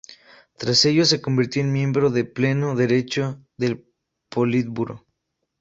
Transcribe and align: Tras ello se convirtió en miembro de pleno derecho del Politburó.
Tras 0.57 0.83
ello 0.85 1.05
se 1.05 1.21
convirtió 1.21 1.61
en 1.61 1.71
miembro 1.71 2.09
de 2.09 2.25
pleno 2.25 2.73
derecho 2.75 3.39
del 3.55 3.85
Politburó. 4.29 5.05